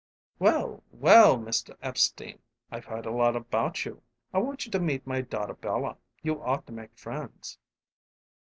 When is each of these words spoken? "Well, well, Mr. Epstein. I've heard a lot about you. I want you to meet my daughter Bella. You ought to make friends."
"Well, 0.39 0.81
well, 0.89 1.37
Mr. 1.37 1.77
Epstein. 1.79 2.41
I've 2.71 2.85
heard 2.85 3.05
a 3.05 3.11
lot 3.11 3.35
about 3.35 3.85
you. 3.85 4.01
I 4.33 4.39
want 4.39 4.65
you 4.65 4.71
to 4.71 4.79
meet 4.79 5.05
my 5.05 5.21
daughter 5.21 5.53
Bella. 5.53 5.95
You 6.23 6.41
ought 6.41 6.65
to 6.65 6.73
make 6.73 6.97
friends." 6.97 7.59